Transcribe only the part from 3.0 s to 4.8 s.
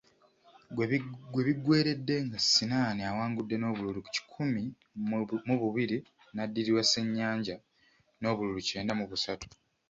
awangudde n’obululu kikumi